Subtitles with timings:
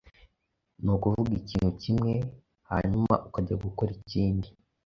[1.01, 2.13] Kuki uvuga ikintu kimwe,
[2.69, 4.47] hauma ukajya gukora ikindi?